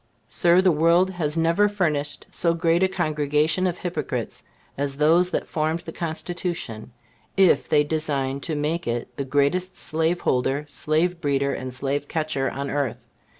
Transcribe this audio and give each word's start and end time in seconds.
Sir, 0.27 0.61
the 0.61 0.71
world 0.71 1.11
has 1.11 1.37
never 1.37 1.69
furnished 1.69 2.25
so 2.31 2.55
great 2.55 2.81
a 2.81 2.87
congregation 2.87 3.67
of 3.67 3.77
hypocrites 3.77 4.41
as 4.75 4.95
those 4.95 5.29
that 5.29 5.47
formed 5.47 5.81
the 5.81 5.91
Constitution, 5.91 6.91
if 7.37 7.69
they 7.69 7.83
designed 7.83 8.41
to 8.41 8.55
make 8.55 8.87
it 8.87 9.15
the 9.17 9.23
greatest 9.25 9.77
slaveholder, 9.77 10.65
slave 10.67 11.21
breeder 11.21 11.53
and 11.53 11.71
slave 11.71 12.07
catcher 12.07 12.49
on 12.49 12.71
earth. 12.71 13.05